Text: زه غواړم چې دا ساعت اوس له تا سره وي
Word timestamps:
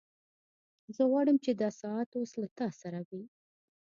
زه 0.95 1.03
غواړم 1.11 1.37
چې 1.43 1.51
دا 1.61 1.69
ساعت 1.81 2.09
اوس 2.19 2.31
له 2.41 2.47
تا 2.57 2.67
سره 2.81 2.99
وي 3.09 3.23